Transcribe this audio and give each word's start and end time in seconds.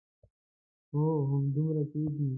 هو 0.93 1.07
همدومره 1.31 1.83
کېږي. 1.91 2.27